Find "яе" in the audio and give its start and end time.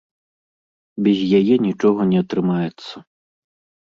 1.41-1.55